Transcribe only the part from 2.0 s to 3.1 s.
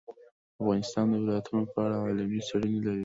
علمي څېړنې لري.